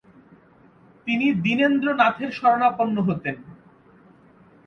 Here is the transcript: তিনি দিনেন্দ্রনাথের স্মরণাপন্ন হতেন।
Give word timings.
তিনি 1.07 1.27
দিনেন্দ্রনাথের 1.43 2.29
স্মরণাপন্ন 2.31 2.95
হতেন। 3.07 3.35